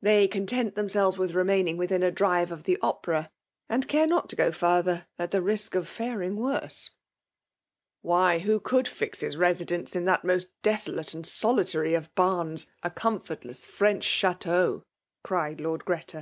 They 0.00 0.28
coo 0.28 0.46
tent 0.46 0.76
dmnselves 0.76 1.18
with 1.18 1.32
remaining 1.34 1.76
withm 1.78 2.06
a 2.06 2.12
drive 2.12 2.52
of 2.52 2.62
the 2.62 2.78
Opera; 2.80 3.28
and 3.68 3.88
care 3.88 4.06
not 4.06 4.28
to 4.28 4.36
go 4.36 4.52
fiurther, 4.52 5.06
at 5.18 5.32
the 5.32 5.42
risk 5.42 5.74
of 5.74 5.88
faring 5.88 6.36
worse."" 6.36 6.90
Why, 8.00 8.38
who 8.38 8.60
could 8.60 8.86
fix 8.86 9.18
his 9.18 9.36
residence 9.36 9.96
in 9.96 10.04
that 10.04 10.22
most 10.22 10.46
desolate 10.62 11.12
and 11.12 11.26
solitary 11.26 11.94
of 11.94 12.14
bams, 12.14 12.68
a 12.84 12.90
comfort 12.92 13.44
less 13.44 13.64
French 13.64 14.06
chftteau 14.06 14.76
r 14.76 14.82
cried 15.24 15.60
Lord 15.60 15.84
Greta. 15.84 16.12